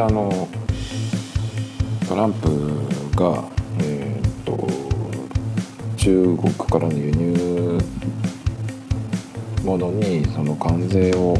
[0.00, 0.48] 間あの
[2.08, 2.48] トランプ
[3.16, 3.44] が
[3.80, 4.66] えー、っと
[5.96, 7.78] 中国からの輸入
[9.62, 11.36] 物にその関税を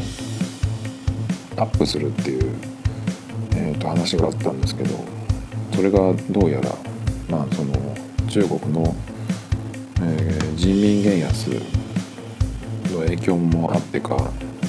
[1.57, 2.53] アップするっていう、
[3.55, 4.93] えー、と話があったんですけど
[5.73, 6.69] それがどうやら
[7.29, 7.73] まあその
[8.27, 8.95] 中国の、
[10.03, 11.47] えー、人民元安
[12.91, 14.15] の影響もあってか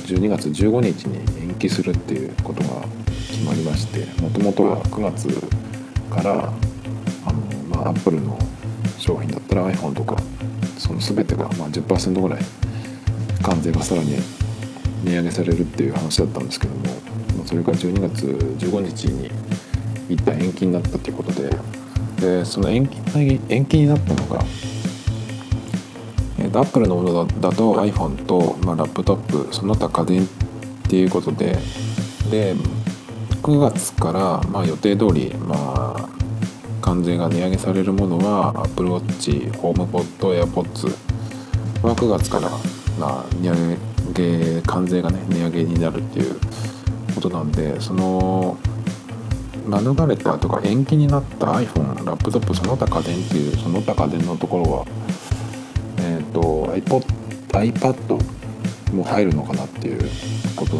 [0.06, 3.01] 12月15日に延期するっていうことが
[3.32, 5.28] 決まりましてもともとは9月
[6.10, 6.52] から
[7.24, 7.40] あの、
[7.74, 8.38] まあ、アップルの
[8.98, 10.16] 商品だったら iPhone とか
[10.78, 12.42] その全てがまあ10%ぐらい
[13.42, 14.16] 関税がさらに
[15.04, 16.82] 値上げされるっていう話だったんですけども
[17.38, 19.30] まあそれが12月15日に
[20.10, 21.50] 一旦延期になったということで
[22.20, 22.98] でその延期
[23.48, 24.44] 延期になったのが、
[26.38, 30.28] えー、アップルのものだと iPhone と、まあ、ラップトップその他家電っ
[30.90, 31.56] ていうことで
[32.30, 32.54] で
[33.42, 36.08] 9月から、まあ、予定通りまあ
[36.80, 40.88] 関税が値上げされるものは Apple Watch、HomePod、AirPods
[41.82, 42.48] は9月から
[42.98, 46.38] まあ、値上げ関税がね値上げになるっていう
[47.14, 48.58] ことなんでその
[49.66, 54.86] 免れたとか延期になった iPhone ラップトップその他家電っていうその他家電のところは
[55.98, 57.04] えっ、ー、と iPod
[57.52, 60.10] iPad も入るのかなっていう
[60.56, 60.76] こと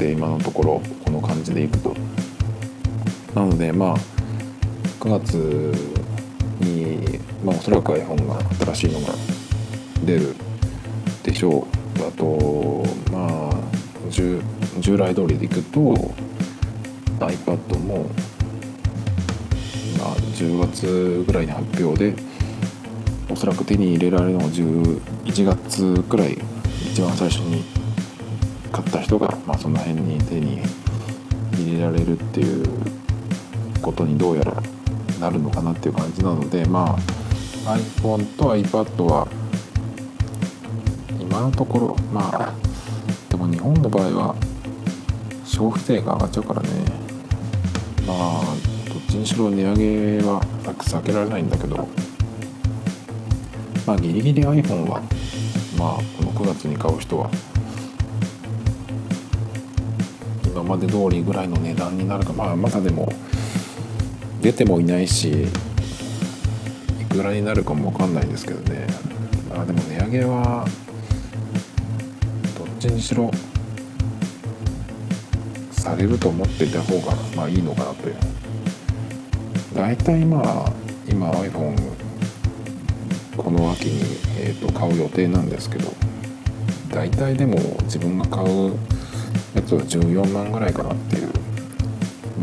[0.00, 1.94] で今のところこの感じでいくと。
[3.34, 3.96] なのでまあ
[4.98, 5.34] 9月
[6.58, 8.40] に、まあ、おそらく iPhone が
[8.72, 9.14] 新しいのが
[10.04, 10.34] 出る
[11.22, 11.66] でしょ
[11.98, 12.06] う。
[12.06, 13.50] あとまあ
[14.10, 14.42] 従
[14.96, 15.94] 来通りでいくと
[17.20, 18.06] iPad も、
[19.98, 22.16] まあ、10月ぐらいに発表で
[23.30, 26.38] おそらく手に入れられるのが11月くらい
[26.90, 27.79] 一番最初に
[28.70, 30.60] 買った人が、まあ、その辺に手に
[31.54, 32.66] 入れられるっていう
[33.82, 34.62] ことにどうやら
[35.20, 36.96] なるのかなっていう感じなのでま
[37.66, 39.28] あ iPhone と iPad は
[41.20, 42.54] 今のところまあ
[43.28, 44.34] でも日本の場合は
[45.44, 46.68] 消費税が上がっちゃうからね。
[48.06, 48.42] まあ
[48.88, 51.86] どっちにしろ値上げは避けられないんだけど。
[53.86, 55.02] まあギリギリ iPhone は
[55.78, 57.30] まあこの9月に買う人は
[60.70, 62.32] まで通りぐらいの値段になるか。
[62.32, 63.12] まあまだでも
[64.40, 65.48] 出てもいないし
[67.00, 68.86] いくらになるかも分かんないですけどね。
[69.52, 70.64] あでも値上げは
[72.56, 73.32] どっちにしろ
[75.72, 78.16] されると思っていた方がまあいいのかなという。
[79.74, 80.72] 大体まあ
[81.08, 81.76] 今 iPhone
[83.36, 84.02] この秋に、
[84.38, 85.92] えー、と買う予定なんですけど
[86.90, 88.76] 大体でも自分が買う
[89.54, 91.28] やつは14万ぐらいかなっていう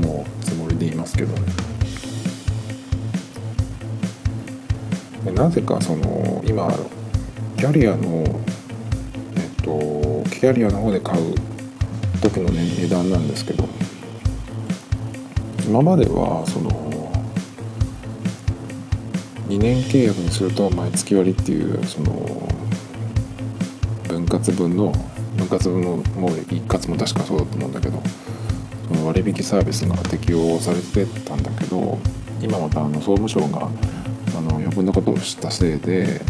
[0.06, 1.34] もうつもりでいますけど。
[1.34, 1.68] ね
[5.36, 6.72] なぜかその今
[7.58, 8.24] キャリアの
[9.36, 11.36] えっとキャリアの方で買う
[12.22, 13.68] 時の、ね、値段なんですけど。
[15.68, 16.72] 今まではその
[19.50, 22.48] 2年契約にすると毎月割っていうその
[24.08, 24.94] 分割分の
[25.48, 28.02] 分割分のもう一括も確かそうだと思うんだけど
[28.88, 31.98] その割引サービスが適用されてたんだけど
[32.42, 33.70] 今またあの総務省が
[34.38, 36.22] あの余分なことをしたせいで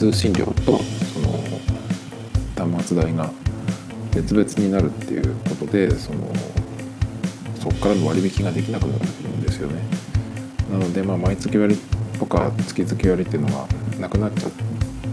[0.00, 3.30] 通信料とその端末代が
[4.14, 6.32] 別々になるっていうことでその
[7.60, 9.82] そこからの割引ができなくなるんですよね。
[10.72, 11.76] なのでまあ毎月割
[12.18, 13.66] とか月々割っていうのが
[13.98, 14.52] なくなっちゃっ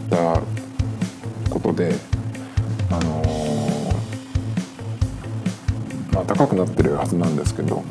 [0.09, 0.41] た
[1.49, 1.95] ことで
[2.89, 3.93] あのー、
[6.13, 7.83] まあ高くなってるはずなんですけど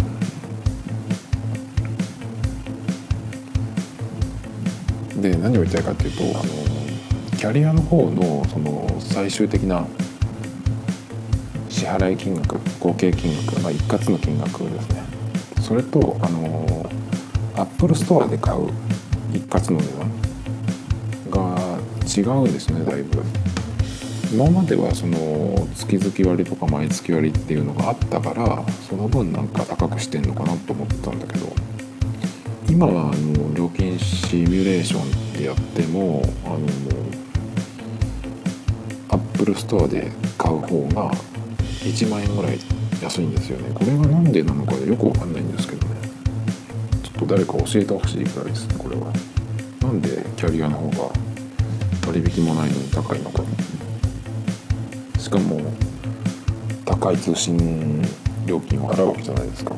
[5.20, 6.76] で何を言いたいかっていうとあのー
[7.36, 9.86] キャリアの方のその最終的な
[11.68, 15.02] 支払い金額合計金額、まあ、一括の金額ですね
[15.60, 16.90] それとあの
[17.56, 18.70] Apple Store で買う
[19.34, 20.25] 一括の値段
[22.16, 23.22] 違うんですねだいぶ。
[24.32, 31.46] 今まではその月々割とか毎月割っていうのがあったからその分なんか高くしてんのかなと思ったんだけど
[32.68, 36.70] 今はあの料金シミュレーションでやってもあのもう
[39.10, 41.12] Apple Store で買う方が
[41.84, 42.58] 1万円ぐらい
[43.00, 43.70] 安いんですよね。
[43.72, 45.94] これが何でなのかよくわかんないんですけどね。
[47.04, 49.12] ちょっと誰か教えてほしいくらいですねこれは。
[49.82, 51.25] なんでキャリアの方が
[52.06, 53.42] 割引もないのに高いのか
[55.18, 55.60] しかも
[56.84, 58.00] 高い通信
[58.46, 59.74] 料金を払うわけじゃないですか。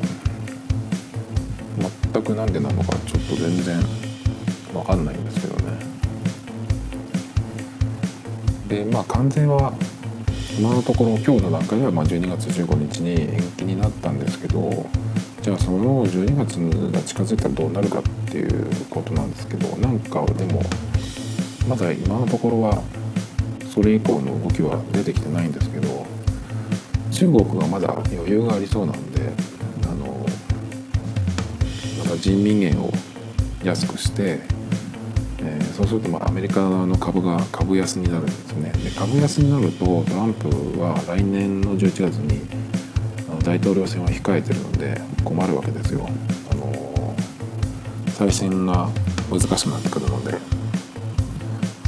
[2.12, 3.76] 全くなんでなのかちょっと全然
[4.74, 5.78] わかんないんですけどね。
[8.68, 9.72] でまあ完全は
[10.58, 14.86] 今のところ今日の段階ではま12月15日に延期になったんですけど
[15.40, 16.56] じゃあその12月
[16.92, 20.60] が近づいたらどうなるかっていうことなんですけどなんかでも
[21.68, 22.82] まだ今のところは
[23.72, 26.06] それ以降の動きは出てきてないんですけど
[27.12, 29.30] 中国はまだ余裕がありそうなんで
[29.84, 30.26] あの
[31.98, 32.90] また人民元を
[33.62, 34.40] 安くして
[35.40, 38.72] えー、そうするとまあアメリカの株が株安になるんですね。
[38.82, 40.48] で株安になるとトランプ
[40.80, 42.40] は来年の11月に
[43.44, 46.08] 大統領選を控えてるので困るわけですよ、
[46.50, 47.14] あの、
[48.08, 48.88] 再選が
[49.30, 50.57] 難しくなってくるので。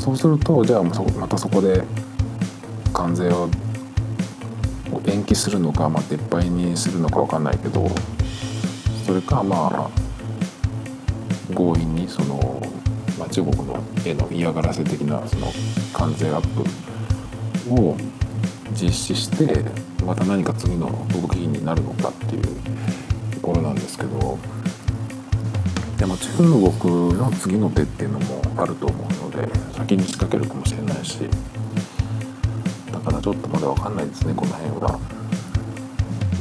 [0.01, 1.83] そうするとじゃあまたそこで
[2.93, 3.49] 関税を
[5.07, 7.87] 延期するのか、まあ、撤廃にするのか分かんないけど
[9.07, 9.91] それかまあ
[11.55, 12.61] 強引にその
[13.19, 15.53] まあ、中国のへの嫌がらせ的なその
[15.93, 17.95] 関税アップを
[18.73, 19.63] 実施して
[20.07, 22.43] また何か次の動きになるのかっていう
[23.35, 24.39] ところなんですけど
[26.01, 31.19] でも中国の次の手っていうのもあると思うので先に仕掛けるかもしれないし
[32.91, 34.99] だからちょっとまだ分かんないですねこの辺は。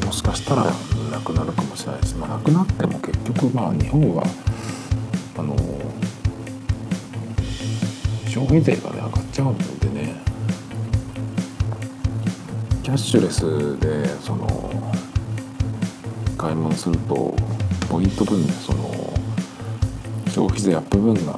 [0.06, 0.72] もしかしたらな
[1.20, 4.24] くなるかもしれないし、まあ、なくなっても結局まあ日本は
[5.38, 5.56] あの
[8.28, 10.16] 消費税がね上がっちゃうのでね
[12.82, 14.48] キャッシュレスでその
[16.38, 17.36] 買い物すると
[17.90, 18.79] ポイント分でその
[20.40, 21.34] 消費税アップ分が、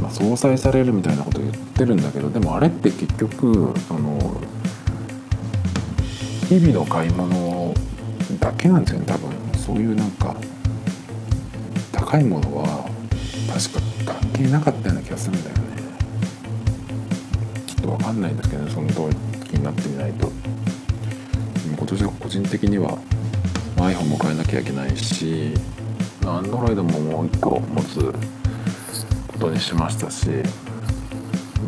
[0.00, 4.40] まあ、相殺されるみたいなこと言ってるんだけどでもあれって結局その
[6.48, 7.74] 日々の買い物
[8.38, 9.30] だけなんですよね多分。
[9.58, 10.36] そういうなんか
[11.90, 12.88] 高いものは
[13.52, 13.72] 確
[14.06, 15.62] か関係なかったような気がするんだよね。
[17.66, 20.30] ちょっと分かんないんですけどねその通り気になってみないと。
[21.76, 22.96] 今年は個人的には
[23.74, 25.52] iPhone も変えなきゃいけないし
[26.26, 28.12] Android ももう1個持つ
[29.28, 30.28] ことにしましたし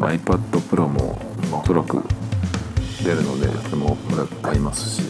[0.00, 0.38] iPad
[0.68, 1.20] Pro も
[1.52, 2.02] おそらく
[3.04, 3.96] 出るのでそれも
[4.42, 5.02] 買いますし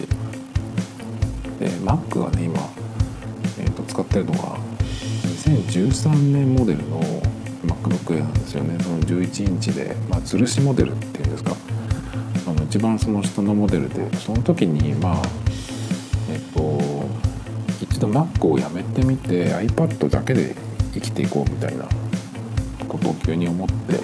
[1.59, 2.59] で Mac はね今、
[3.59, 4.59] えー、と使ってるのが
[5.49, 7.00] 2013年モデルの
[7.65, 8.79] MacBook Air なんですよね。
[8.83, 11.56] その11インチで、まあ、吊るしモデルっていうんですか。
[12.47, 15.48] あの一番その下のモデルでその時にまあ
[17.99, 20.55] 一度 Mac をやめてみて iPad だけで
[20.95, 21.85] 生きていこうみたいな
[22.87, 23.99] ことを急に思って。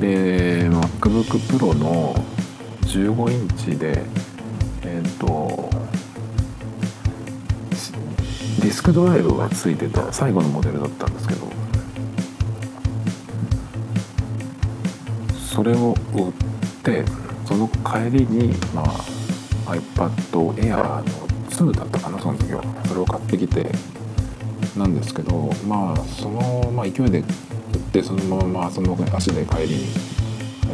[0.00, 2.14] で MacBook Pro の
[2.82, 4.02] 15インチで
[4.82, 5.70] えっと
[8.60, 11.46] ディスクドライブがついてた最後のモデルだったんですけど
[15.36, 16.32] それを売っ
[16.82, 17.04] て
[17.44, 20.10] その帰りに、まあ、iPad
[20.54, 21.29] Air の
[21.64, 22.62] 2だったかなその時は。
[22.86, 23.70] それを買ってきて
[24.76, 27.24] なんですけどまあその、まあ、勢いで売っ
[27.92, 29.86] てそのままその足で帰りに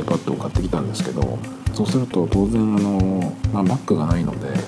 [0.05, 1.39] iPad を買ってきたんですけど
[1.75, 4.59] そうすると当然あの、まあ、Mac がないので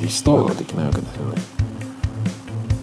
[0.00, 1.42] リストアができないわけですよね。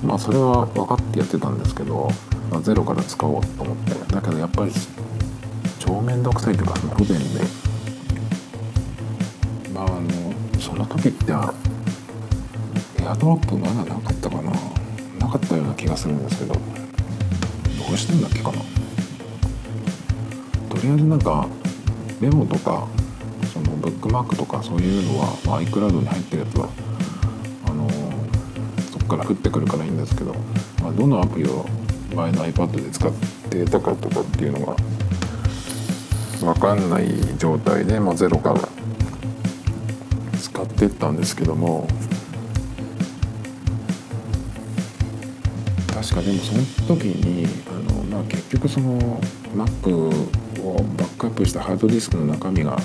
[0.03, 2.09] まあそれは分かってやってたんですけど、
[2.51, 4.13] まあ、ゼロから使おうと思って。
[4.13, 4.71] だけどやっぱり
[5.79, 7.66] 超面倒くさいというか不便で。
[10.67, 11.35] その時ってエ
[13.07, 14.51] アドロップまだなかったかな？
[15.17, 16.53] なかったような気がするんですけど。
[16.53, 16.59] ど
[17.93, 18.57] うしてんだっけかな？
[20.69, 21.47] とりあえずなんか
[22.19, 22.85] メモとか
[23.53, 26.67] そのブックマークとかそういうのは、ま、iCloud に入ってるやつは
[27.65, 27.89] あの
[28.91, 30.35] そっから降ってくるからいいんですけど、
[30.83, 31.65] まあ、どのアプリを
[32.13, 33.11] 前の iPad で使っ
[33.49, 34.75] てたかとかっていうのが
[36.41, 37.07] 分かんない
[37.37, 38.59] 状態で、まあ、ゼロから
[40.77, 41.87] ってったんですけども。
[45.91, 46.63] 確かでもその
[46.99, 49.19] 時にあの、まあ、結局その
[49.55, 50.11] Mac を
[50.95, 52.77] バックアップしたハードディスクの中身が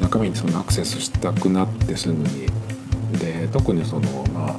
[0.00, 2.48] 中身にそのアクセスしたくなってすぐに。
[3.20, 4.56] で特にそのまあ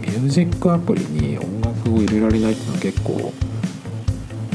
[0.00, 3.32] ミュージックアプリに音楽を入れられないっていうのは結構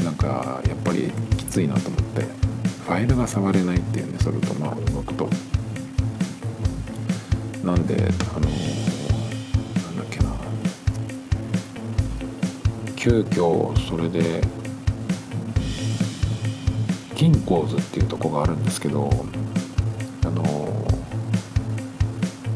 [0.04, 2.51] なんかやっぱりきついなと思って。
[2.92, 5.26] ファイルが触れないっていうねそれとまあ音楽と。
[7.64, 10.30] なんであのなんだっけな。
[12.94, 14.42] 急遽それで
[17.14, 19.08] 金鉱図っていうとこがあるんですけど
[20.26, 20.86] あの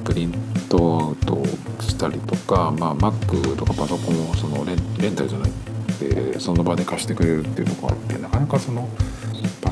[0.05, 0.35] プリン
[0.69, 1.43] トアウト
[1.81, 5.51] したりとか、まあ、Mac とかパソコンをそのレンレンタルじゃない
[5.99, 8.87] でその場で貸してくれるっていうとこがあってなかなかその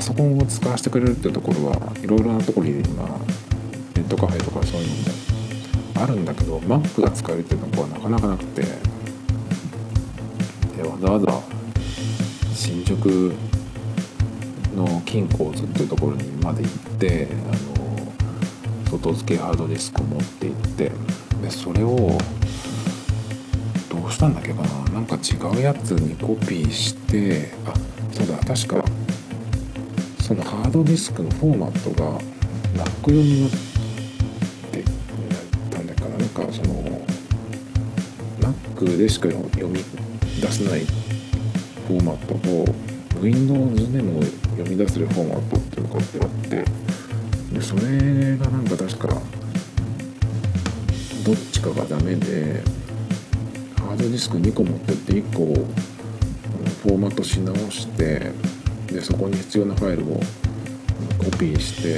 [0.05, 3.05] ソコンを使わせてくれるっていうところはいろいろなところに今
[3.95, 4.95] ネットカフェとかそういうの
[5.95, 8.61] もあるんだけど Mac が使えるっていうとこはなかなかなくて
[10.77, 11.41] でわざわざ
[12.53, 13.33] 新宿
[14.75, 20.91] の金鉱図っていうところにまで行ってあの外付けハードディスクを持って行って
[21.41, 22.15] でそれを
[23.89, 24.85] どうしたんだっけかな。
[24.93, 27.73] なんか違うやつにコピーしてあ
[28.13, 28.84] そうだ確か
[30.25, 32.19] そのハードディスクのフォーマットが
[32.73, 33.51] Mac 用になっ
[34.71, 34.83] て
[35.69, 36.99] たんだからなんかその
[38.39, 39.83] Mac でしか読み
[40.41, 42.73] 出せないフォーマットと
[43.21, 44.23] Windows でも
[44.57, 46.65] 読み出せるフォーマットっていうのがあって
[47.53, 49.07] でそれがなんか確か
[51.23, 52.63] どっちかがダメで
[53.77, 58.31] ハードディスク2個持ってって1個フォーマットし直して
[58.95, 60.15] でそこに必要なファイルを
[61.17, 61.95] コピーして。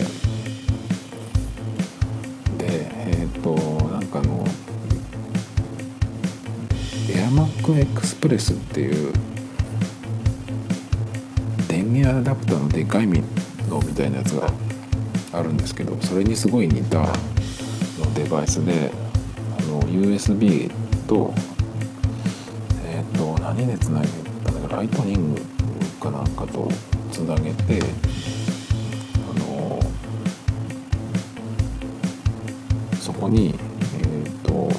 [2.57, 3.53] でえっ、ー、と
[3.85, 4.43] なんかあの。
[7.07, 9.13] AirMac Express っていう。
[11.67, 13.13] 電源アダプターのでかいの
[13.85, 14.51] みたいなやつが
[15.33, 17.07] あるんですけどそれにすごい似たの
[18.15, 18.91] デバイスで
[19.59, 20.71] あの USB
[21.07, 21.33] と
[22.85, 24.09] えっ、ー、と何でつないで
[24.43, 25.56] たんだかライトニング
[26.11, 26.69] かなんかと
[27.11, 27.81] つなげて
[29.35, 29.79] あの
[32.99, 33.53] そこに
[33.99, 34.69] え、ー、と、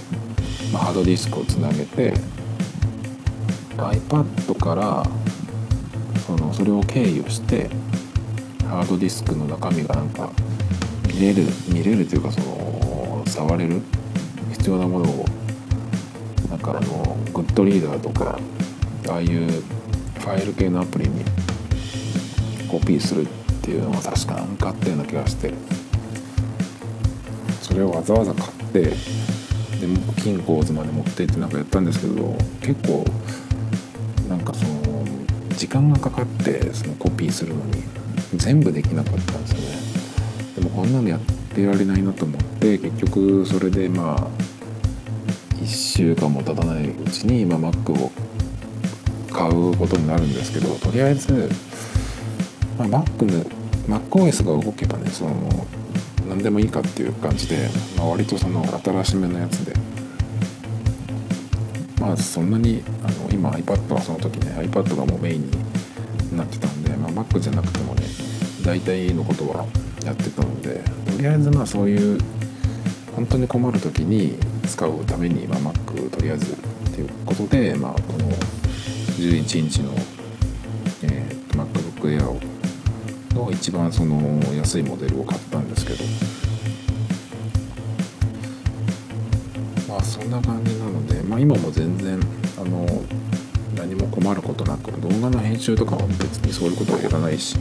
[0.72, 2.14] まあ、ハードディスクをつなげて
[3.76, 5.04] iPad から
[6.26, 7.68] そのそれを経由して
[8.66, 10.30] ハードディスクの中身がなんか
[11.06, 13.80] 見れる見れるというかその触れる
[14.52, 15.24] 必要なものを
[16.50, 18.38] なんかあのグッドリーダーとか
[19.08, 19.77] ああいう
[20.28, 21.24] ファイル系のアプリに
[22.70, 23.26] コピーするっ
[23.62, 25.54] ていうのが確かなんかあったような気がして
[27.62, 28.92] それをわざわざ買ってで
[30.22, 33.06] 金庫図まで持って行ってなんかやったんですけど結構
[34.28, 35.02] なんかその
[35.56, 37.82] 時間がかかってそのコピーするのに
[38.34, 39.66] 全部できなかったんですよね。
[40.56, 41.20] でもこんなのやっ
[41.54, 44.28] てられないなと思って結局それでまあ
[45.54, 48.12] 1週間も経たないうちに、まあ、Mac を
[49.38, 51.48] 買うことになるんですけどとりあえず、
[52.76, 55.32] まあ、Mac の MacOS が動けばねその
[56.28, 59.72] 何でもいいかっていう感じで、まあ、割とその新しめのやつで。
[62.00, 65.50] まあそんなにあの今 iPad はその時ね iPad がもうメイン
[66.30, 68.04] になってたんで、まあ、Mac じゃなくてもね
[68.64, 69.66] 大体のことは
[70.04, 70.80] やってたので
[71.10, 72.20] とりあえずまあそういう
[73.16, 76.56] 本当に困る時に使うために、まあ、Mac とりあえずっ
[76.94, 78.30] ていうことで、まあ、この
[79.18, 79.92] 11インチの、
[81.02, 86.04] えー、MacBook Air の一番その安いモデルを買ったんですけど。
[89.88, 92.20] まあそんな感じなので、まあ、今も全然
[92.58, 92.86] あの
[93.74, 97.56] 何も困ることなく動画の編集とかは別にそういうことはやらないし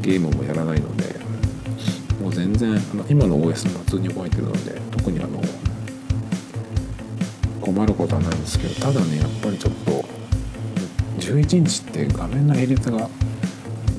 [0.00, 1.16] ゲームもやらないので
[2.20, 5.40] もう全然あの今の OS も普通に動いてるので特にあの
[7.60, 10.01] 困ることはないんですけどただねやっぱりちょっと
[11.32, 13.08] 11インチって画面の比率が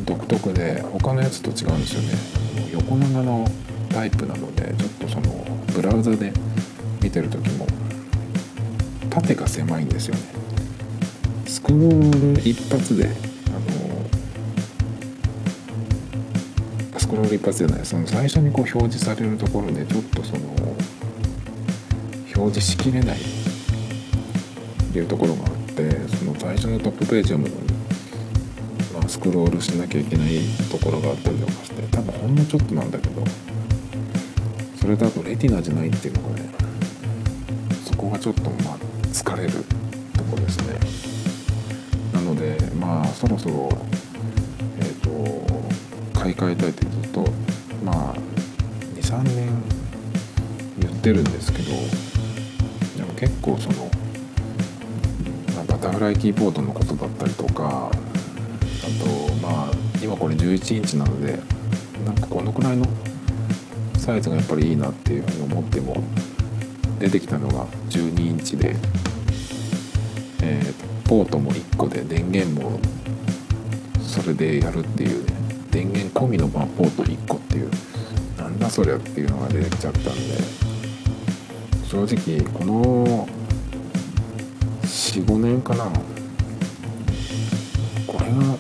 [0.06, 2.10] 独特で他のやつと違うんですよね。
[2.74, 3.48] 横長の
[3.90, 6.32] タイプなのでちょっとそのブラウザで
[7.02, 7.66] 見てる時も
[9.10, 10.22] 縦が狭いんですよね。
[11.48, 13.16] スクロール一発であの
[17.00, 20.42] スクロール一発じゃないその最初にこう表示されるところでちょっとその
[22.36, 23.20] 表示しきれないっ
[24.94, 27.74] ていうところがってその最初のトップページを読むのに、
[28.94, 30.40] まあ、スクロールしなきゃいけない
[30.72, 33.24] ところがあったりとかして多分ほんのちょっとなんだけど
[34.80, 36.50] それだとレティナじゃないっていうのがね
[37.86, 38.78] そこがちょっとまあ
[39.12, 39.52] 疲れる
[40.16, 40.78] とこですね。
[42.14, 43.70] なのでまあそろそろ
[44.80, 47.26] えっ、ー、と買い替えたいってずっと
[47.84, 48.16] まあ
[48.96, 49.50] 23年
[50.80, 51.72] 言ってるんですけど
[52.98, 53.90] でも結構その
[55.84, 57.92] バタフライキーボードのことだったりとかあ
[59.04, 59.72] とまあ
[60.02, 61.38] 今これ11インチなので
[62.06, 62.86] なんかこのくらいの
[63.98, 66.02] サイズがやっぱりいいなっていうふうに思っても
[67.00, 68.78] 出てきたのが12インチで、
[70.42, 72.80] えー、ポートも1個で電源も
[74.02, 75.34] それでやるっていうね
[75.70, 77.70] 電源込みのマポート1個っていう
[78.38, 80.12] なんだそりゃっていうのが出てきちゃったんで
[81.86, 83.28] 正直この
[85.22, 85.86] 45年かな。
[88.08, 88.58] これが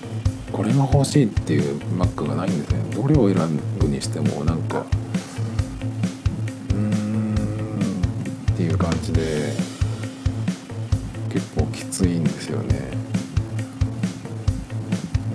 [0.51, 2.79] これが欲しいっていう Mac がないんですね。
[2.95, 4.85] どれを選ぶにしてもなんか
[6.69, 7.33] うーん
[8.51, 9.53] っていう感じで
[11.31, 12.93] 結構きついんですよね。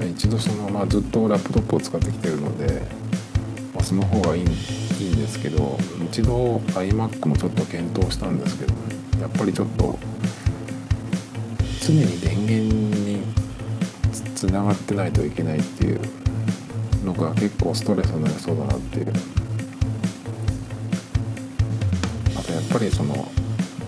[0.08, 2.82] 一度そのまあずっとラップトップを使ってきてるので、
[3.74, 4.46] まあ、その方がいいいい
[5.10, 8.78] んですけど一度 iMac もちょっと検討したんですけどね。
[9.20, 9.98] やっぱりちょっと
[11.88, 13.22] 常に電源に
[14.34, 16.00] つながってないといけないっていう
[17.04, 19.12] のが結構ストレスになりそうだなっていう。
[22.38, 23.30] あとやっぱりその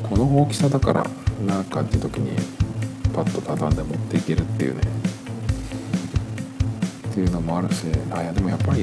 [0.03, 1.07] この大きさだから
[1.47, 2.37] なんかっていう時に
[3.13, 4.81] パッと畳んで持っていけるっていうね。
[7.11, 7.85] っていうのもあるし。
[8.11, 8.83] あいやでもやっぱり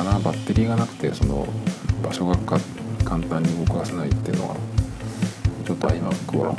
[0.00, 1.46] かなバッテリーがなくてその
[2.02, 2.36] 場所が
[3.04, 4.56] 簡単に動かせないっていうのは
[5.64, 6.54] ちょっと iMac は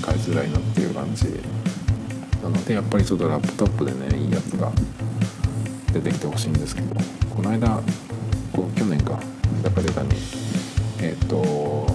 [0.00, 1.26] 使いづらいなっていう感じ。
[2.42, 4.70] なのでやっぱりちょっとラップトップでねいいやつが
[5.92, 6.94] 出てきてほしいんですけど。
[7.36, 7.80] この間
[8.52, 9.20] こう去年か
[9.62, 10.08] だから出たに
[11.00, 11.86] えっ、ー、と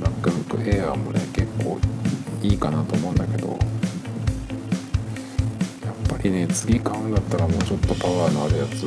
[0.00, 1.78] MacBook Air もね結構
[2.42, 3.48] いいかなと思うんだけど。
[3.48, 3.54] や
[6.16, 8.82] っぱりね次買うんだったらもうちょっとパワーのあるやつ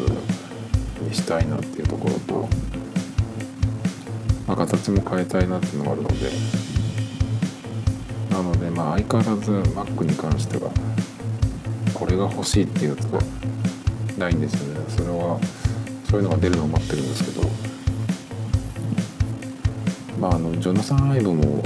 [1.01, 2.49] にしたいなっていうところと、
[4.55, 6.15] 形も変えたいなっていうのがあるので。
[8.31, 10.69] なのでまあ相変わらず Mac に関しては
[11.93, 13.19] これが欲しいっていうやつが
[14.17, 14.81] ないんですよね。
[14.89, 15.39] それは
[16.09, 17.49] そういうのが出るのを待ってるんですけど。
[20.19, 21.61] まああのジョナサン・アイブも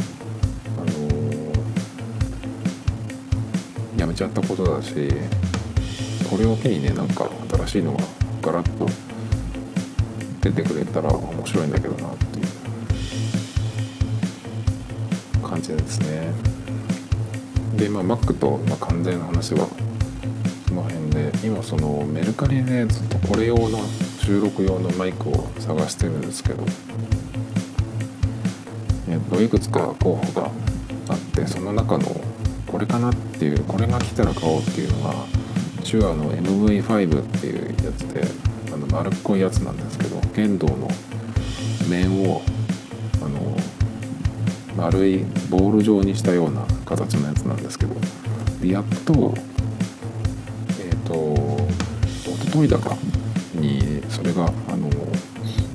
[0.77, 0.91] あの
[3.97, 4.93] 辞めちゃったことだし
[6.29, 7.99] これを機にねなんか新しいのが
[8.41, 8.87] ガラッと
[10.41, 12.28] 出てくれたら面白いんだけどなって。
[15.75, 16.33] ですね。
[17.75, 19.67] でまあ Mac と、ま、完全な話は
[20.67, 23.79] その辺で今そのメルカリでずっとこれ用の
[24.19, 26.63] 収録用のマイクを探してるんですけど
[29.09, 30.51] えっといくつか候補が
[31.07, 32.05] あってその中の
[32.67, 35.13] これかなっていうこれが来たら買おうっていうのが
[35.83, 38.23] 手話の MV5 っていうやつで
[38.71, 40.87] あの丸っこいやつなんですけど剣道の
[41.89, 42.41] 面を
[44.79, 47.93] 丸いボール状にしたような形のやつなんですけど
[48.61, 49.35] でやっと
[50.79, 51.35] えっ、ー、と
[52.13, 52.97] 一昨日だか
[53.53, 54.89] にそれがあの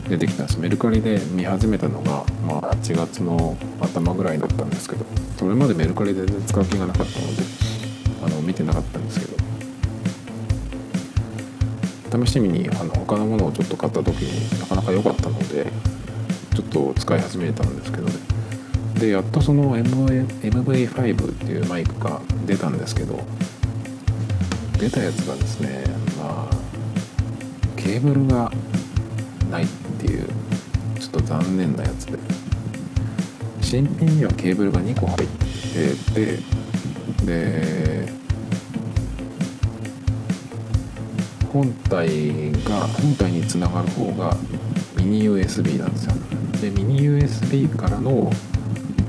[0.09, 0.59] 出てきたんです。
[0.59, 5.05] メルカリで見始めたのが、まあ、8月の頭ぐらいだったんですけど
[5.39, 7.43] それまでメルカリで全然使う気がなかったので
[8.25, 9.35] あの見てなかったんですけど
[12.25, 15.67] 試しにあの他のものをちょっと買った時になかなか良かったので
[16.55, 18.34] ちょっと使い始めたんですけどね。
[19.05, 23.21] でやっとその MV MV5 っていうマイクが出たんですけど
[24.79, 25.85] 出たやつがですね
[26.17, 26.57] まあ
[27.77, 28.51] ケーブルが
[29.51, 29.67] ないっ
[30.01, 30.27] ていう
[30.99, 32.19] ちょっと残念なやつで。
[33.61, 36.39] 新品にはケーブルが2個入ってて
[37.25, 38.13] で
[41.53, 44.37] 本体が本体につながる方が
[44.97, 46.13] ミニ USB なんですよ。
[46.61, 48.31] でミニ USB からの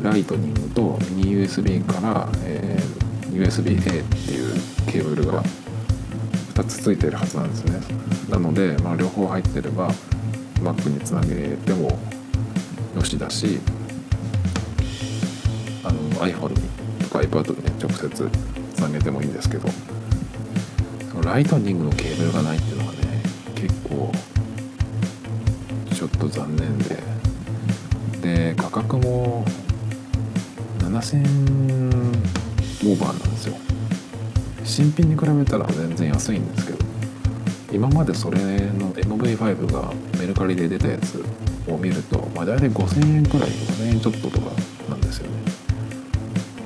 [0.06, 4.54] ライトニングとミニ USB から、えー、USB-A っていう
[4.86, 5.42] ケーブルが
[6.54, 7.80] 2つついてるはずなんですね。
[8.30, 9.90] なので、まあ、両方入ってれば
[10.62, 11.98] Mac につなげても
[12.96, 13.60] よしだし
[15.84, 18.30] あの iPhone にとか iPad に、直接
[18.76, 19.68] つなげてもいいんですけど
[21.24, 23.24] ライトニングのケーブルがないっていうのがね
[23.56, 24.12] 結構
[25.96, 27.16] ちょっと残念で。
[28.22, 29.46] で価格も
[30.96, 31.20] 7000
[32.86, 33.56] オーバーなんですよ。
[34.64, 36.80] 新品に比べたら全然安いんですけど
[37.72, 41.24] 今までそれの MV5 がメルカリで出たやつ
[41.68, 44.52] を見ると、まあ、大体5000円くらい5000円ちょっととか
[44.90, 45.38] なんですよね。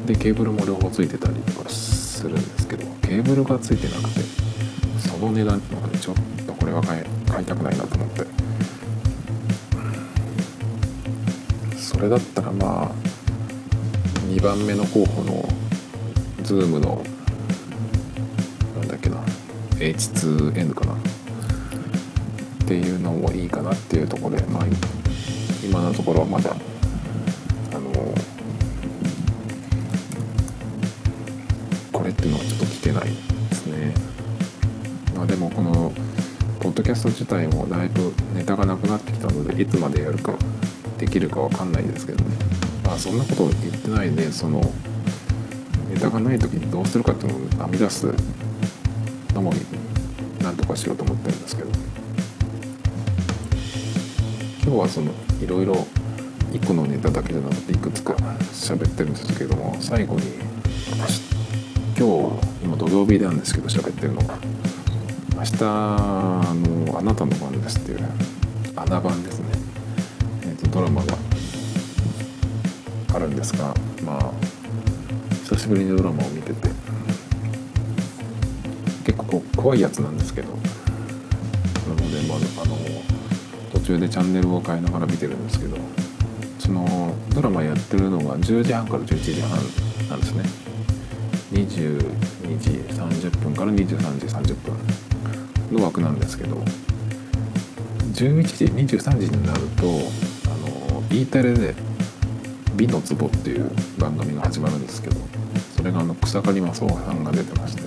[0.05, 4.21] でケーブルも両方ついてたりとかするんですけどケーブルがついてなくて
[5.19, 6.15] の値段っていうのがねちょっ
[6.45, 7.01] とこれは買
[7.41, 8.25] いたくないなと思って。
[11.77, 13.08] それだったらまあ
[14.29, 15.43] 2番目の候補の
[16.43, 17.03] Zoom の
[18.77, 19.17] なんだっけな
[19.79, 20.97] H2N かなっ
[22.67, 24.65] ていうのもいいかなっていうところで、まあ、
[25.65, 27.89] 今のところはまだあの
[31.91, 33.95] これっていうのはちょっと来てないですね。
[35.15, 35.91] まあ、でもこの
[36.59, 40.33] ポッドキャスト自体もだいぶネタがなくなってきたのでいつまでやるか
[40.99, 42.78] できるかわかんないですけどね。
[42.89, 44.59] まあそんなこと言ってないでその
[45.93, 48.07] ネタがない時にどうするかっていうのを編み出す
[49.35, 49.53] のも
[50.41, 51.69] なんとかしようと思ってるんですけど。
[54.69, 55.73] 今日はそのいろいろ
[56.51, 58.13] 1個のネタだけじゃなくていくつか
[58.53, 60.21] 喋ってるんですけども最後に
[61.97, 64.37] 今日今土曜日なんですけど喋ってるのが
[65.35, 67.99] 明日の「あなたの番です」っていう
[68.75, 69.45] 穴番ですね、
[70.43, 71.28] えーと、ドラマが
[73.29, 74.31] んですがまあ
[75.43, 76.69] 久しぶりにドラマを見てて
[79.05, 82.77] 結構怖いやつなんですけどなので、まあ、あの
[83.71, 85.77] 途中でチャンネルを変えながら見てるんですけど
[86.59, 89.51] そのドラマやってるのが10時半から11時半
[90.09, 90.43] なんですね。
[91.51, 96.57] 22時30分から23時30分の枠なんですけど
[98.13, 98.65] 11時
[98.97, 99.87] 23時になると
[100.45, 101.73] あの E テレで
[102.79, 105.17] 「美の壺」っていう番組が始まるんですけど
[105.75, 107.83] それがあの草刈正雄さんが出てまして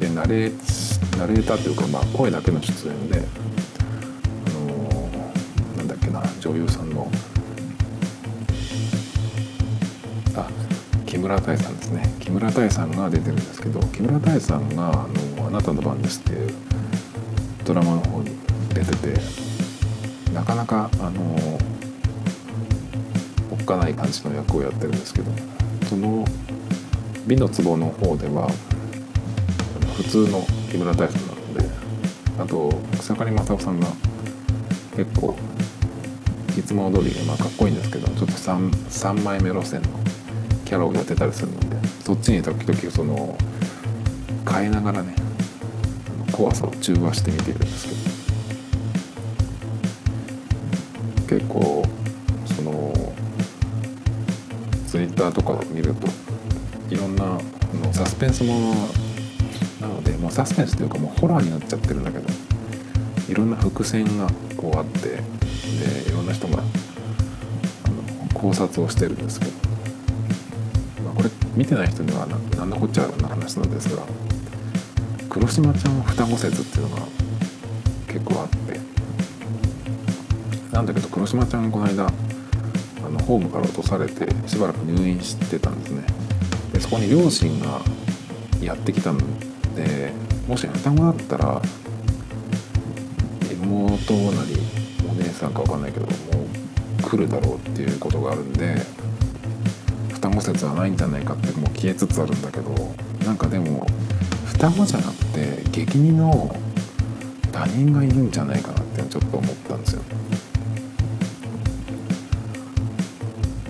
[0.00, 3.22] でナレーナレーターっていうか、まあ、声だけの出演で
[4.46, 5.08] あの
[5.76, 7.08] なんだっけな女優さんの
[10.34, 10.48] あ
[11.06, 12.14] 木村多江さんですね。
[12.20, 14.92] 木村多江さんが出てるんですけど木村多江さんがあ
[15.38, 16.54] の「あなたの番です」っていう
[17.64, 18.30] ドラマの方に
[18.74, 19.20] 出てて
[20.32, 21.69] なかなかあのおっ
[23.70, 25.30] かない感じの役をやってるんですけど
[25.88, 26.24] その
[27.26, 28.50] 「美の壺」の方では
[29.96, 31.70] 普通の木村多江さんなので
[32.38, 33.86] あと草刈正雄さんが
[34.96, 35.36] 結構
[36.58, 39.88] いつも通りまあかっこいいんですけどちょっと 3, 3枚目路線の
[40.64, 43.36] キャラをやってたりするのでそっちに時々その
[44.50, 45.14] 変えながらね
[46.32, 47.86] 怖さを中和して見てるんです
[51.28, 51.79] けど結構
[55.20, 56.08] ターとかで見ると
[56.88, 57.40] いろんなの
[57.92, 58.74] サスペンスもの
[59.80, 62.26] なのでもうサスペンスというかもうホラーになっちゃってるんだけど
[63.28, 65.16] いろんな伏線がこうあってで
[66.08, 66.62] いろんな人が
[68.32, 69.52] 考察をしてるんですけど
[71.04, 74.02] まあ、これ見てない人には何のこっちゃな話なんですが
[75.28, 77.02] 黒島ちゃん双子説っていうのが
[78.06, 78.80] 結構あって
[80.72, 82.10] なんだけど黒島ちゃんこの間
[83.10, 86.02] のホームから落とされてしばらく入院してたんですね。
[86.72, 87.80] でそこに両親が
[88.60, 89.18] やってきたん
[89.74, 90.12] で
[90.46, 91.62] もし双子だったら
[93.52, 94.56] 妹なり
[95.08, 96.12] お姉さんか分かんないけども
[96.98, 98.76] う来るだろうっていうことがあるんで
[100.12, 102.70] 双子説はないんじゃないかってもう消えつつあるんだけど
[103.24, 103.86] なんかでも
[104.46, 106.54] 双子じゃなくて激似の
[107.52, 110.02] 他人がいるんじゃないかなってちょっと思ったんですよ。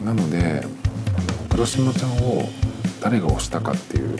[0.05, 0.67] なので
[1.51, 2.49] 黒島ちゃんを
[3.01, 4.17] 誰が推したかっていう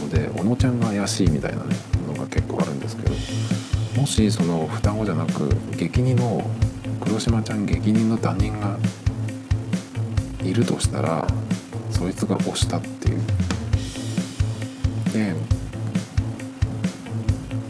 [0.00, 1.76] ので小野ちゃんが怪しいみたいなね
[2.08, 3.14] のが結構あるんですけど
[4.00, 6.42] もしその双子じゃなく激似の
[7.00, 8.78] 黒島ちゃん激似の他人が
[10.42, 11.26] いるとしたら
[11.90, 13.20] そいつが押したっていう。
[15.12, 15.34] で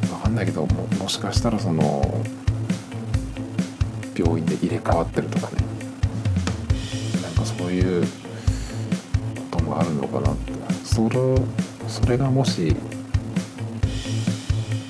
[0.08, 2.24] 分かんないけどももしかしたらその
[4.16, 5.61] 病院で入れ替わってるとかね。
[7.72, 8.06] いう
[9.50, 10.52] こともあるのかなって。
[10.84, 11.16] それ
[11.88, 12.76] それがもし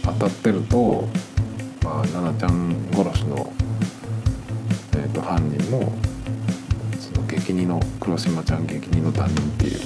[0.02, 1.06] 当たってると
[1.84, 3.52] まあ奈々ちゃん殺しの、
[4.94, 5.92] えーと犯人も
[6.98, 9.80] その激似の黒島ちゃん激似の他人っていう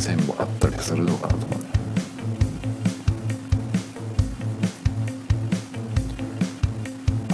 [0.00, 1.60] 線もあったりするのかなとかね。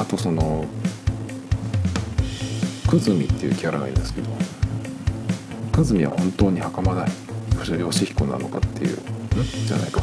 [0.00, 0.64] あとその
[2.90, 4.53] 久住っていうキャラがいるんですけど。
[5.74, 10.02] 久住は本当に袴田義彦なのかっていうんじゃないか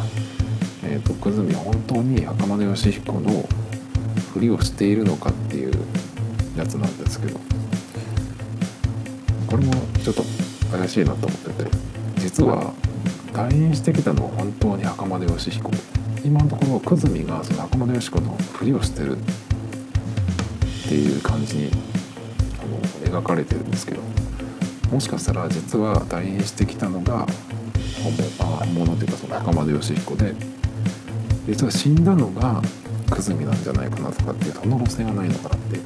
[0.83, 3.47] えっ、ー、と久住は本当に袴田義彦の
[4.33, 5.71] ふりをしているのかっていう
[6.57, 7.39] やつなんですけど
[9.47, 9.71] これも
[10.03, 10.23] ちょっと
[10.77, 11.71] 怪しいなと思ってて
[12.17, 12.73] 実は
[13.31, 15.71] 退院してきたのは本当に袴田義彦
[16.25, 19.21] 今のところ久住がその袴田義彦のふりをしてるっ
[20.89, 21.71] ていう感じに
[22.59, 24.01] あの描かれてるんですけど
[24.91, 27.25] もしかしたら実は退院してきたのが
[28.03, 30.35] 本物っていうかその袴田義彦で
[31.47, 32.61] 実は死んだのが
[33.09, 35.83] 久住なんじゃないかなとかっていうその路線はないのかなっていう。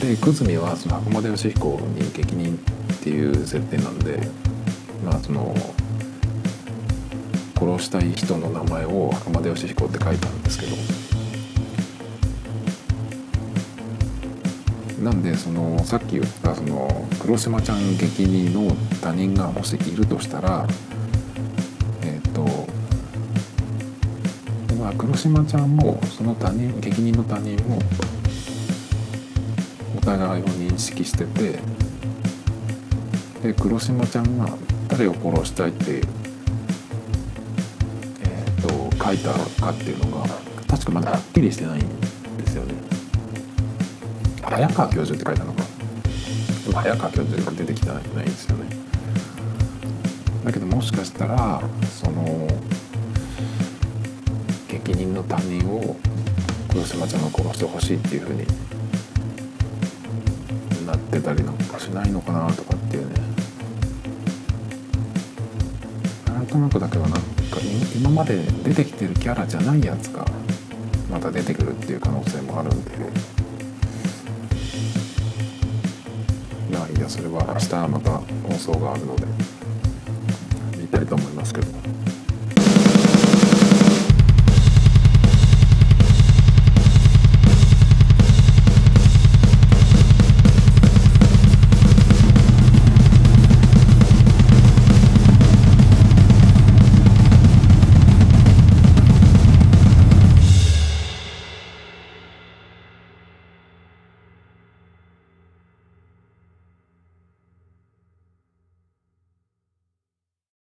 [0.00, 2.58] で久住はその袴田義彦に激似っ
[3.02, 4.28] ていう設定なんで
[5.04, 5.54] まあその
[7.58, 10.76] 殺したい人の名前を浜田義彦って書いたんですけど
[15.02, 20.66] なんでそのさっき言ったその黒島ちゃん激似の他人がもしいるとしたら
[22.02, 22.44] えっ、と
[24.76, 27.78] まあ黒島ちゃんもその他人激似の他人も
[29.96, 31.60] お互いを認識してて
[33.42, 34.48] で黒島ちゃんが
[34.88, 40.26] 誰を殺したいって、えー、と書いたかっていうのが
[40.66, 42.07] 確かまだはっきりしてないんです。
[44.58, 45.62] 早川教授って書いたのか。
[46.66, 48.66] でも早川教授が出てきてないんですよね。
[50.44, 52.48] だけどもしかしたらその
[54.66, 55.94] 激人の他人を
[56.70, 58.44] 黒島ちゃんが殺してほしいっていうふうに
[60.84, 63.14] なってたりなんかしないのかなとかっていうね。
[66.26, 67.20] なんとなくだけどなんか
[67.96, 70.26] 今まで出てきてるキャラじゃないやつが
[71.08, 73.37] また出てくるっていう可能性もあるんで。
[76.96, 78.10] いやそれは明日また
[78.48, 79.26] 放送があるので
[80.76, 82.07] 見たいと思いますけど。